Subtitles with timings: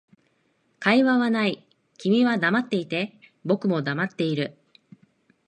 [0.79, 1.63] 会話はない、
[1.99, 3.13] 君は黙っていて、
[3.45, 4.57] 僕も黙っている